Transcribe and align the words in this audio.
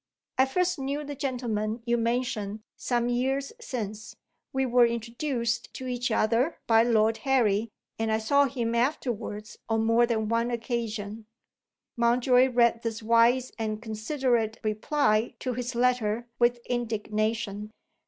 I 0.39 0.47
first 0.47 0.79
knew 0.79 1.03
the 1.03 1.13
gentleman 1.13 1.83
you 1.85 1.95
mention 1.95 2.63
some 2.75 3.07
years 3.07 3.53
since; 3.61 4.15
we 4.51 4.65
were 4.65 4.87
introduced 4.87 5.71
to 5.75 5.85
each 5.85 6.09
other 6.09 6.57
by 6.65 6.81
Lord 6.81 7.17
Harry; 7.17 7.69
and 7.99 8.11
I 8.11 8.17
saw 8.17 8.45
him 8.45 8.73
afterwards 8.73 9.59
on 9.69 9.85
more 9.85 10.07
than 10.07 10.27
one 10.27 10.49
occasion." 10.49 11.27
Mountjoy 11.97 12.49
read 12.49 12.81
this 12.81 13.03
wise 13.03 13.51
and 13.59 13.79
considerate 13.79 14.59
reply 14.63 15.35
to 15.37 15.53
his 15.53 15.75
letter 15.75 16.25
with 16.39 16.57
indignation. 16.65 17.69